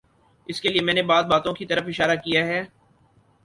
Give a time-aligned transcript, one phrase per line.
[0.47, 2.63] اس کے لیے میں نے بعض باتوں کی طرف اشارہ کیا ہے۔